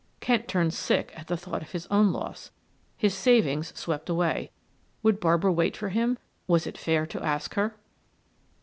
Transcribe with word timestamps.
Kent 0.19 0.47
turned 0.47 0.73
sick 0.73 1.11
at 1.15 1.27
the 1.27 1.37
thought 1.37 1.61
of 1.61 1.73
his 1.73 1.85
own 1.91 2.11
loss 2.11 2.49
his 2.97 3.13
savings 3.13 3.71
swept 3.77 4.09
away. 4.09 4.49
Would 5.03 5.19
Barbara 5.19 5.51
wait 5.51 5.77
for 5.77 5.89
him 5.89 6.17
was 6.47 6.65
it 6.65 6.75
fair 6.75 7.05
to 7.05 7.21
ask 7.23 7.53
her? 7.53 7.75